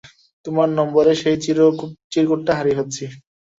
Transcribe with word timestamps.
তোমার 0.45 0.67
নম্বরের 0.77 1.17
সেই 1.21 1.37
চিরকুটটা 2.11 2.51
হারিয়ে 2.57 2.77
ফেলেছি। 2.77 3.03